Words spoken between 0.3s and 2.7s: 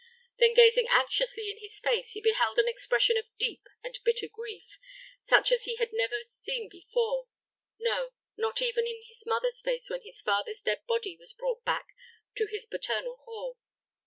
Then gazing anxiously in his face, he beheld an